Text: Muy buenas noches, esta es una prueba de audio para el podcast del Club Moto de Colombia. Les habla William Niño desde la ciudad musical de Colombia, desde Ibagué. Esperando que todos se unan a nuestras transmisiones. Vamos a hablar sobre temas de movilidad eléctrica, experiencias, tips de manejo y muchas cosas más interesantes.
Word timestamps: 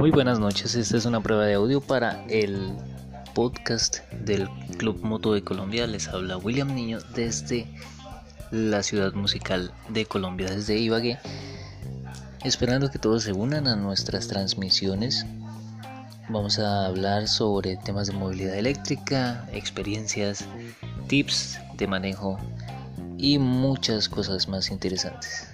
Muy 0.00 0.10
buenas 0.10 0.38
noches, 0.38 0.76
esta 0.76 0.96
es 0.96 1.04
una 1.04 1.20
prueba 1.20 1.44
de 1.44 1.52
audio 1.52 1.82
para 1.82 2.24
el 2.24 2.72
podcast 3.34 3.98
del 4.24 4.48
Club 4.78 5.02
Moto 5.02 5.34
de 5.34 5.44
Colombia. 5.44 5.86
Les 5.86 6.08
habla 6.08 6.38
William 6.38 6.74
Niño 6.74 7.00
desde 7.14 7.66
la 8.50 8.82
ciudad 8.82 9.12
musical 9.12 9.74
de 9.90 10.06
Colombia, 10.06 10.48
desde 10.48 10.78
Ibagué. 10.78 11.18
Esperando 12.44 12.90
que 12.90 12.98
todos 12.98 13.24
se 13.24 13.34
unan 13.34 13.68
a 13.68 13.76
nuestras 13.76 14.26
transmisiones. 14.26 15.26
Vamos 16.30 16.58
a 16.58 16.86
hablar 16.86 17.28
sobre 17.28 17.76
temas 17.76 18.06
de 18.06 18.14
movilidad 18.14 18.56
eléctrica, 18.56 19.46
experiencias, 19.52 20.46
tips 21.08 21.58
de 21.76 21.86
manejo 21.86 22.38
y 23.18 23.38
muchas 23.38 24.08
cosas 24.08 24.48
más 24.48 24.70
interesantes. 24.70 25.46